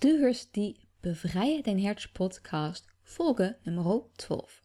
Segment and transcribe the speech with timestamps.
[0.00, 4.62] Du hörst die Befreie dein Herz Podcast, Folge Nummer 12.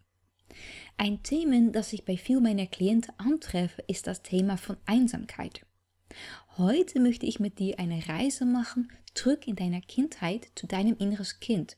[0.96, 5.66] Ein Thema, das ich bei vielen meiner Klienten antreffe, ist das Thema von Einsamkeit.
[6.58, 11.42] Heute möchte ich mit dir eine Reise machen, zurück in deiner Kindheit zu deinem inneres
[11.42, 11.76] Kind.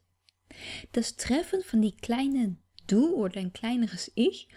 [0.91, 4.49] Das Treffen von die kleine Du oder dein kleineres Ich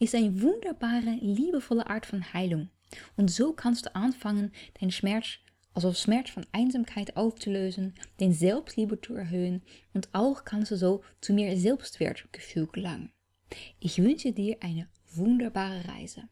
[0.00, 2.70] ist eine wunderbare, liebevolle Art von Heilung.
[3.16, 4.50] Und so kannst du anfangen,
[4.80, 5.38] deinen Schmerz
[5.78, 9.62] also Schmerz von Einsamkeit aufzulösen, den Selbstliebe zu erhöhen
[9.94, 13.12] und auch kannst du so zu mehr Selbstwertgefühl gelangen.
[13.78, 16.22] Ich wünsche dir eine wunderbare Reise.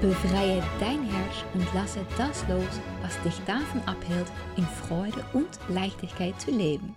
[0.00, 6.40] Befreie dein Herz und lasse das los, was dich davon abhält, in Freude und Leichtigkeit
[6.40, 6.94] zu leben.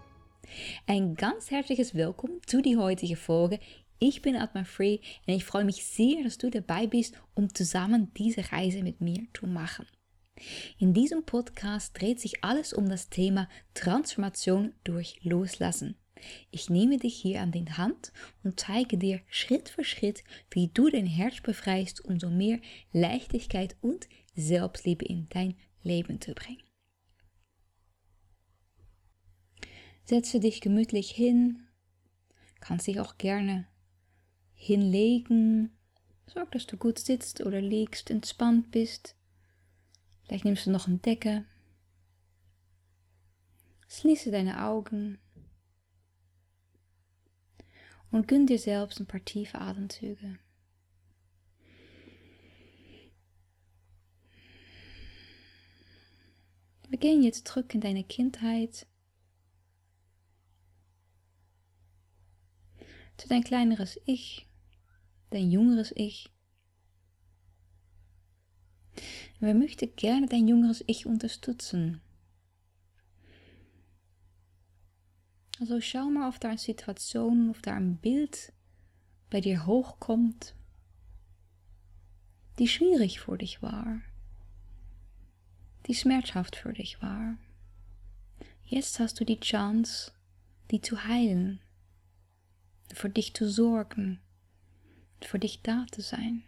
[0.88, 3.59] Ein ganz herzliches Willkommen zu die heutige Folge.
[3.99, 8.12] Ich bin Atma Free und ich freue mich sehr, dass du dabei bist, um zusammen
[8.15, 9.85] diese Reise mit mir zu machen.
[10.77, 15.96] In diesem Podcast dreht sich alles um das Thema Transformation durch Loslassen.
[16.52, 18.12] Ich nehme dich hier an den Hand
[18.43, 22.59] und zeige dir Schritt für Schritt, wie du dein Herz befreist, um so mehr
[22.91, 26.68] Leichtigkeit und Selbstliebe in dein Leben zu bringen.
[30.10, 31.68] Setze dich gemütlich hin,
[32.62, 33.68] kannst dich auch gerne
[34.55, 35.77] hinlegen.
[36.26, 39.15] Sorg, dass du gut sitzt oder liegst, entspannt bist.
[40.24, 41.46] Vielleicht nimmst du noch eine Decke.
[43.87, 45.20] Schließe deine Augen
[48.10, 50.40] und gönn dir selbst ein paar tiefe Atemzüge.
[56.87, 58.87] Wir gehen jetzt zurück in deine Kindheit
[63.20, 64.47] zu dein kleineres Ich,
[65.29, 66.31] dein jüngeres Ich.
[69.39, 72.02] Wer möchte gerne dein jüngeres Ich unterstützen?
[75.59, 78.53] Also schau mal, ob da eine Situation, ob da ein Bild
[79.29, 80.56] bei dir hochkommt,
[82.58, 84.02] die schwierig für dich war,
[85.88, 87.38] die schmerzhaft für dich war.
[88.63, 90.13] Jetzt hast du die Chance,
[90.72, 91.62] die zu heilen
[92.94, 94.20] für dich zu sorgen,
[95.22, 96.44] für dich da zu sein.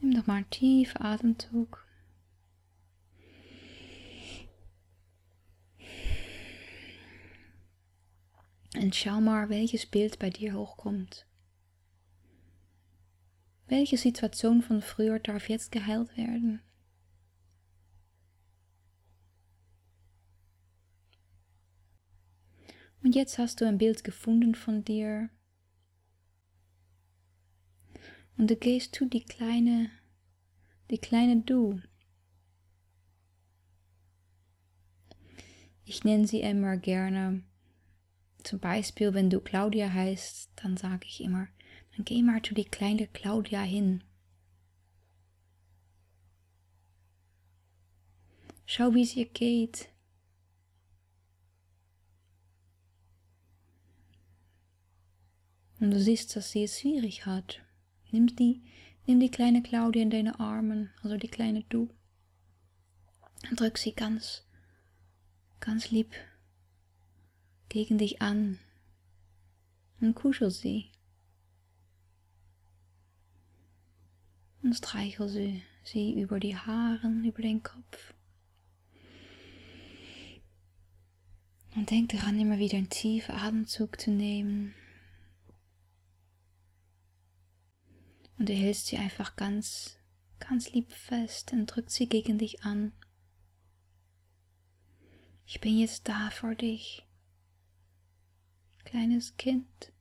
[0.00, 1.86] Nimm doch mal einen tiefen Atemzug.
[8.76, 11.26] Und schau mal, welches Bild bei dir hochkommt.
[13.66, 16.60] Welche Situation von früher darf jetzt geheilt werden?
[23.04, 25.28] Und jetzt hast du ein Bild gefunden von dir.
[28.38, 29.90] Und du gehst zu die kleine,
[30.90, 31.80] die kleine Du.
[35.84, 37.44] Ich nenne sie immer gerne.
[38.42, 41.46] Zum Beispiel, wenn du Claudia heißt, dann sage ich immer,
[41.94, 44.02] dann geh mal zu die kleine Claudia hin.
[48.64, 49.93] Schau, wie es ihr geht.
[55.84, 57.60] Und du siehst, dass sie es schwierig hat,
[58.10, 58.62] nimm die,
[59.06, 61.90] nimm die kleine Claudia in deine Armen, also die kleine Du,
[63.50, 64.46] und drück sie ganz,
[65.60, 66.14] ganz lieb
[67.68, 68.58] gegen dich an
[70.00, 70.90] und kuschel sie.
[74.62, 78.14] Und streichel sie, sie über die Haaren, über den Kopf.
[81.76, 84.74] Und denk daran, immer wieder einen tiefen Atemzug zu nehmen.
[88.38, 89.96] Und du hältst sie einfach ganz,
[90.40, 92.92] ganz lieb fest und drückt sie gegen dich an.
[95.46, 97.04] Ich bin jetzt da vor dich,
[98.84, 99.92] kleines Kind.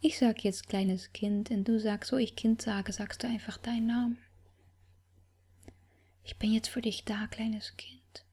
[0.00, 3.58] Ich sag jetzt kleines Kind und du sagst, so ich Kind sage, sagst du einfach
[3.58, 4.18] deinen Namen.
[6.24, 8.24] Ich bin jetzt für dich da, kleines Kind.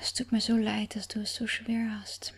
[0.00, 2.34] Es tut mir so leid, dass du es so schwer hast.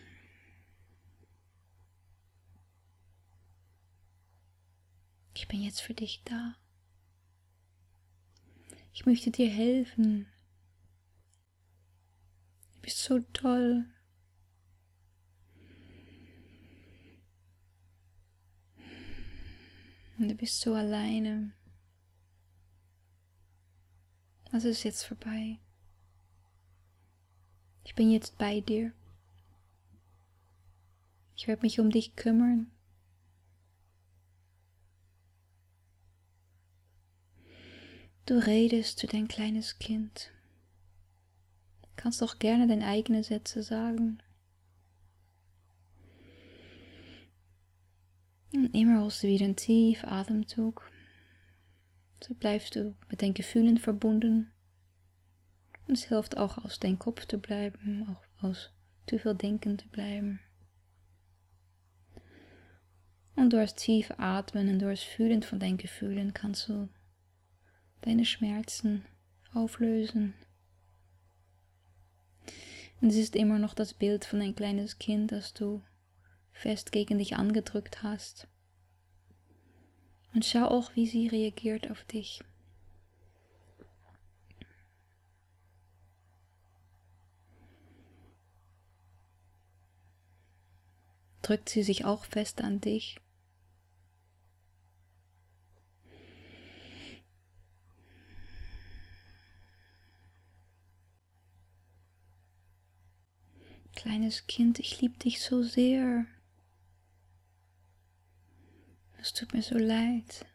[5.35, 6.55] Ich bin jetzt für dich da.
[8.93, 10.27] Ich möchte dir helfen.
[12.73, 13.85] Du bist so toll.
[20.17, 21.51] Und du bist so alleine.
[24.53, 25.59] Also ist jetzt vorbei.
[27.83, 28.93] Ich bin jetzt bei dir.
[31.35, 32.71] Ich werde mich um dich kümmern.
[38.25, 40.31] Du redest zu dein kleines Kind.
[41.95, 44.17] Kannst auch gerne deine eigenen Sätze sagen.
[48.51, 50.89] Und immer holst du wieder einen tief Atemzug.
[52.23, 54.51] So bleibst du mit deinen Gefühlen verbunden.
[55.87, 58.71] Und es hilft auch aus deinem Kopf zu bleiben, auch aus
[59.07, 60.39] zu viel Denken zu bleiben.
[63.35, 66.89] Und durch das tief Atmen und durch das Fühlen von deinen Gefühlen kannst du
[68.05, 69.03] deine Schmerzen
[69.53, 70.35] auflösen.
[73.01, 75.81] Und es ist immer noch das Bild von ein kleines Kind, das du
[76.51, 78.47] fest gegen dich angedrückt hast.
[80.33, 82.43] Und schau auch, wie sie reagiert auf dich.
[91.41, 93.17] Drückt sie sich auch fest an dich?
[103.95, 106.25] Kleines Kind, ich liebe dich so sehr.
[109.19, 110.45] Es tut mir so leid,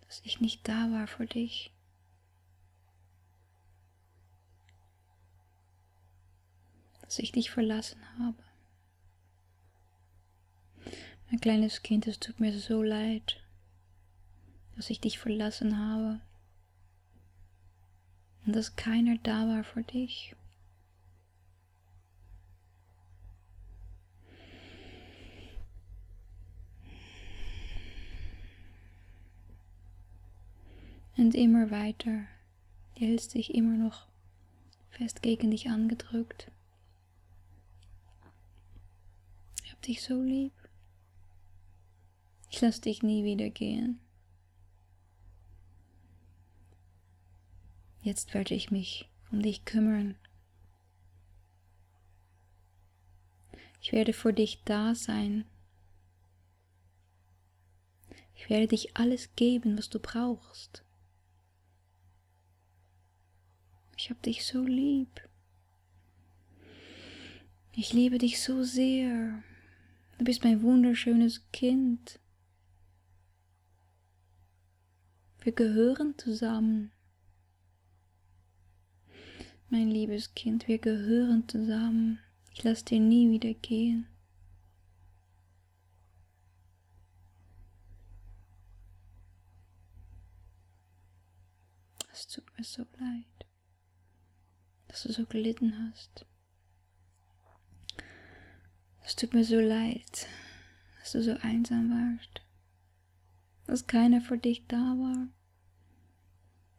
[0.00, 1.72] dass ich nicht da war für dich.
[7.02, 8.42] Dass ich dich verlassen habe.
[11.30, 13.40] Mein kleines Kind, es tut mir so leid,
[14.74, 16.20] dass ich dich verlassen habe
[18.46, 20.34] und dass keiner da war für dich.
[31.16, 32.24] Und immer weiter.
[32.96, 34.06] Die hältst dich immer noch
[34.90, 36.50] fest gegen dich angedrückt.
[39.64, 40.52] Ich hab dich so lieb.
[42.50, 44.00] Ich lass dich nie wieder gehen.
[48.02, 50.16] Jetzt werde ich mich um dich kümmern.
[53.80, 55.44] Ich werde für dich da sein.
[58.34, 60.82] Ich werde dich alles geben, was du brauchst.
[64.02, 65.28] Ich hab dich so lieb.
[67.72, 69.42] Ich liebe dich so sehr.
[70.16, 72.18] Du bist mein wunderschönes Kind.
[75.42, 76.92] Wir gehören zusammen.
[79.68, 82.20] Mein liebes Kind, wir gehören zusammen.
[82.54, 84.06] Ich lasse dir nie wieder gehen.
[92.10, 93.49] Es tut mir so leid
[94.90, 96.26] dass du so gelitten hast.
[99.04, 100.26] Es tut mir so leid,
[100.98, 102.42] dass du so einsam warst,
[103.66, 105.28] dass keiner für dich da war,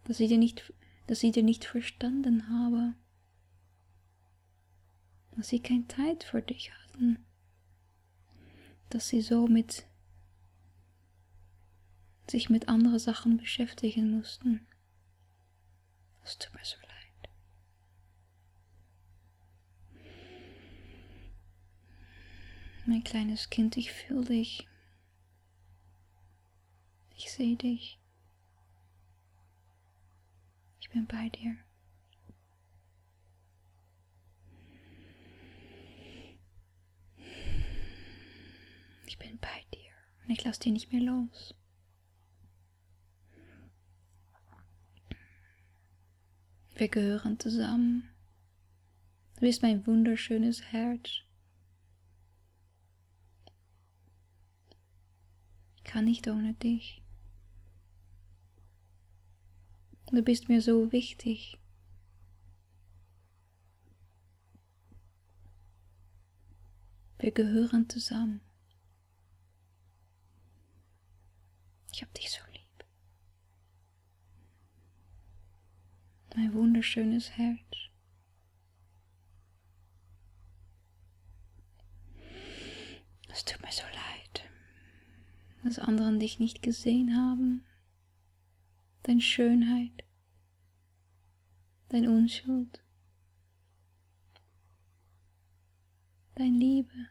[0.03, 0.73] dass ich dir nicht,
[1.07, 2.95] dass ich dir nicht verstanden habe,
[5.37, 7.25] dass sie keine Zeit für dich hatten,
[8.89, 9.85] dass sie so mit
[12.29, 14.67] sich mit anderen Sachen beschäftigen mussten.
[16.25, 16.90] Es tut mir so leid.
[22.85, 24.67] Mein kleines Kind, ich fühle dich.
[27.15, 27.99] Ich sehe dich.
[30.79, 31.55] Ich bin bei dir.
[39.05, 39.91] Ich bin bei dir
[40.23, 41.53] und ich lasse dich nicht mehr los.
[46.75, 48.09] Wir gehören zusammen.
[49.35, 51.21] Du bist mein wunderschönes Herz.
[55.91, 57.01] Kann nicht ohne dich.
[60.09, 61.59] Du bist mir so wichtig.
[67.19, 68.39] Wir gehören zusammen.
[71.91, 72.85] Ich hab dich so lieb.
[76.37, 77.59] Mein wunderschönes Herz.
[83.27, 84.00] Es tut mir so leid
[85.63, 87.63] dass anderen dich nicht gesehen haben,
[89.03, 90.03] deine Schönheit,
[91.89, 92.83] deine Unschuld,
[96.35, 97.07] deine Liebe,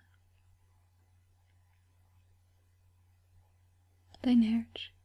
[4.23, 5.00] dein Herz.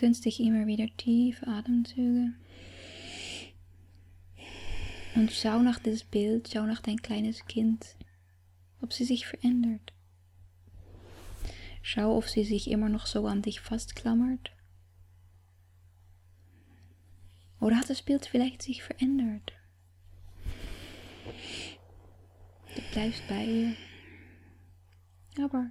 [0.00, 2.32] Dich immer wieder tiefe Atemzüge.
[5.14, 7.96] Und schau nach dieses Bild, schau nach dein kleines Kind,
[8.80, 9.92] ob sie sich verändert.
[11.82, 14.52] Schau, ob sie sich immer noch so an dich festklammert.
[17.60, 19.52] Oder hat das Bild vielleicht sich verändert?
[22.74, 23.76] Du bleibst bei ihr.
[25.44, 25.70] Aber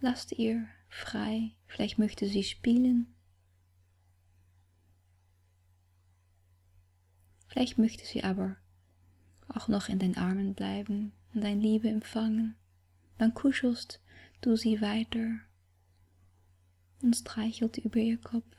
[0.00, 1.52] lass ihr frei.
[1.66, 3.14] Vielleicht möchte sie spielen.
[7.52, 8.56] Vielleicht möchte sie aber
[9.46, 12.56] auch noch in deinen Armen bleiben und deine Liebe empfangen.
[13.18, 14.00] Dann kuschelst
[14.40, 15.38] du sie weiter
[17.02, 18.56] und streichelt über ihr Kopf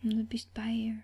[0.00, 1.02] und du bist bei ihr.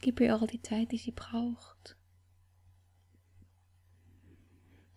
[0.00, 1.98] Gib ihr all die Zeit, die sie braucht.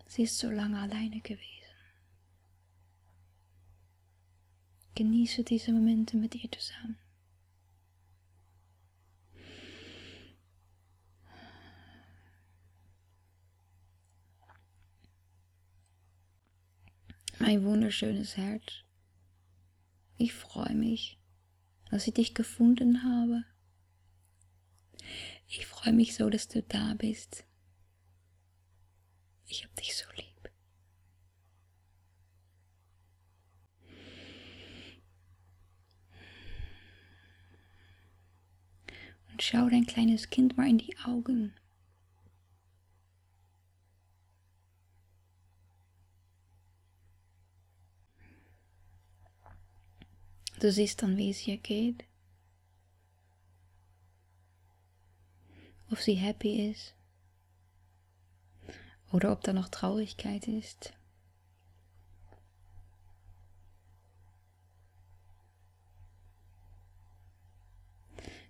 [0.07, 1.43] Sie ist so lange alleine gewesen.
[4.95, 6.97] Genieße diese Momente mit ihr zusammen.
[17.49, 18.83] Mein wunderschönes Herz.
[20.17, 21.17] Ich freue mich,
[21.89, 23.43] dass ich dich gefunden habe.
[25.47, 27.45] Ich freue mich so, dass du da bist.
[29.47, 30.51] Ich hab dich so lieb.
[39.31, 41.58] Und schau dein kleines Kind mal in die Augen.
[50.59, 52.03] Du siehst dann, wie es ihr geht.
[55.89, 56.93] Ob sie happy ist.
[59.13, 60.93] Oder ob da noch Traurigkeit ist.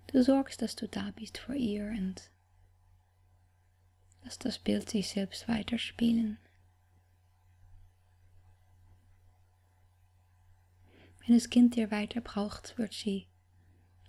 [0.08, 2.32] Du sorgst, dass du da bist vor ihr und
[4.24, 6.38] lass das Bild sich selbst weiterspielen.
[11.30, 13.28] Wenn das Kind dir weiter braucht, wird sie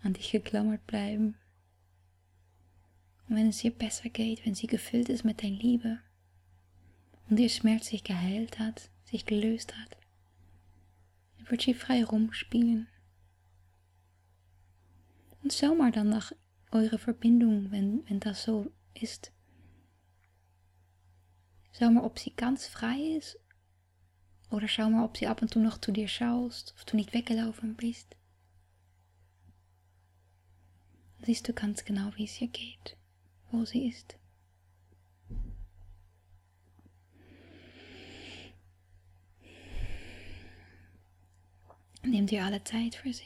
[0.02, 1.38] an dich geklammert bleiben.
[3.30, 6.00] Und wenn es ihr besser geht, wenn sie gefüllt ist mit deiner Liebe
[7.30, 9.98] und ihr Schmerz sich geheilt hat, sich gelöst hat,
[11.38, 12.88] dann wird sie frei rumspielen.
[15.44, 16.32] Und schau mal dann nach
[16.72, 19.32] eurer Verbindung, wenn, wenn das so ist.
[21.78, 23.38] Schau mal, ob sie ganz frei ist
[24.52, 27.14] oder schau mal, ob sie ab und zu noch zu dir schaust, ob du nicht
[27.14, 28.16] weggelaufen bist.
[31.24, 32.98] Siehst du ganz genau, wie es ihr geht,
[33.52, 34.18] wo sie ist.
[42.04, 43.24] Nimm dir alle Zeit für sie.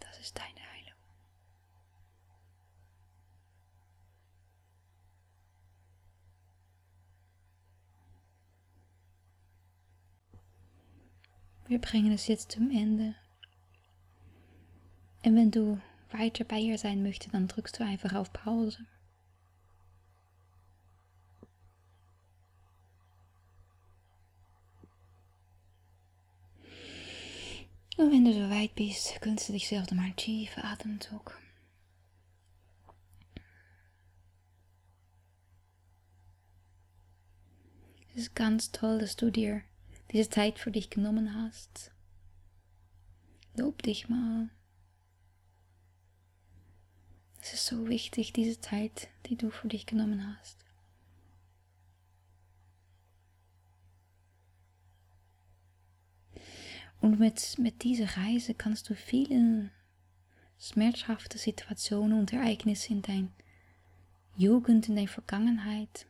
[0.00, 0.62] Das ist deine
[11.72, 13.14] Wir bringen es jetzt zum Ende.
[15.24, 18.84] Und wenn du weiter bei ihr sein möchtest, dann drückst du einfach auf Pause.
[27.96, 31.40] Und wenn du so weit bist, gönnst du dich selbst mal einen tiefen Atemzug.
[38.14, 39.62] Es ist ganz toll, dass du dir
[40.12, 41.90] diese Zeit für dich genommen hast.
[43.56, 44.50] Lob dich mal.
[47.40, 50.64] Es ist so wichtig, diese Zeit, die du für dich genommen hast.
[57.00, 59.72] Und mit, mit dieser Reise kannst du viele
[60.60, 63.32] schmerzhafte Situationen und Ereignisse in dein
[64.36, 66.06] Jugend, in deiner Vergangenheit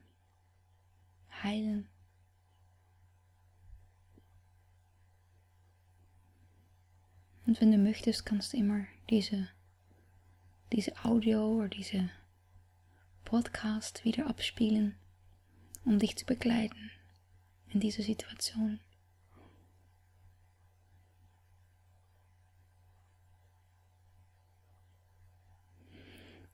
[1.42, 1.88] heilen.
[7.46, 9.49] Und wenn du möchtest, kannst du immer diese,
[10.72, 12.11] diese Audio oder diese
[13.25, 14.94] Podcast wieder abspielen,
[15.84, 16.90] um dich zu begleiten
[17.72, 18.80] in dieser Situation.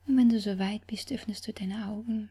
[0.07, 2.31] Und wenn du so weit bist, öffnest du deine Augen.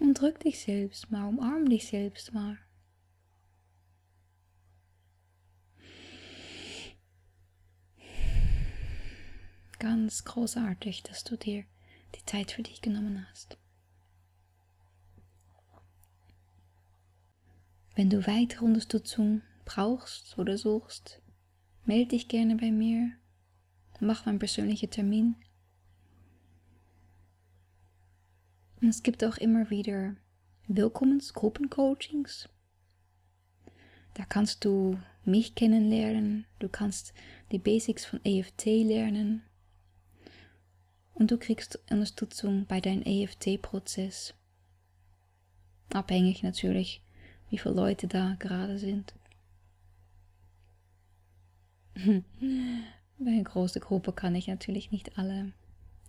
[0.00, 2.58] Und drück dich selbst mal, umarm dich selbst mal.
[9.78, 11.64] ganz großartig, dass du dir
[12.14, 13.58] die Zeit für dich genommen hast.
[17.94, 21.20] Wenn du weitere Unterstützung brauchst oder suchst,
[21.84, 23.12] melde dich gerne bei mir.
[24.00, 25.34] Mach einen persönlichen Termin.
[28.80, 30.14] Und es gibt auch immer wieder
[30.68, 32.48] Willkommensgruppencoachings.
[34.14, 37.12] Da kannst du mich kennenlernen, du kannst
[37.50, 39.42] die Basics von EFT lernen,
[41.18, 44.34] und du kriegst Unterstützung bei deinem EFT-Prozess.
[45.92, 47.02] Abhängig natürlich,
[47.50, 49.14] wie viele Leute da gerade sind.
[53.18, 55.52] Bei einer großen Gruppe kann ich natürlich nicht alle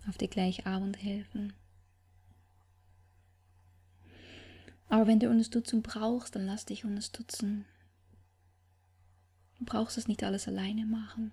[0.08, 1.52] auf die gleiche Abend helfen.
[4.88, 7.64] Aber wenn du Unterstützung brauchst, dann lass dich unterstützen.
[9.58, 11.32] Du brauchst es nicht alles alleine machen.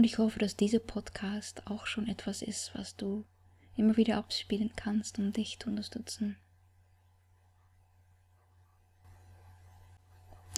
[0.00, 3.26] Und ich hoffe, dass dieser Podcast auch schon etwas ist, was du
[3.76, 6.38] immer wieder abspielen kannst, um dich zu unterstützen.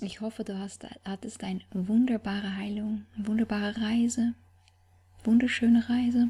[0.01, 4.35] Ich hoffe, du hast, hattest eine wunderbare Heilung, eine wunderbare Reise,
[5.25, 6.29] wunderschöne Reise.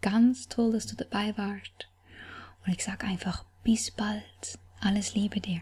[0.00, 1.90] Ganz toll, dass du dabei warst.
[2.64, 4.58] Und ich sage einfach, bis bald.
[4.80, 5.60] Alles Liebe dir.